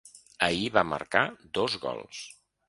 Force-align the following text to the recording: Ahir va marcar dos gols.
Ahir 0.47 0.69
va 0.77 0.83
marcar 0.93 1.23
dos 1.59 1.77
gols. 1.85 2.25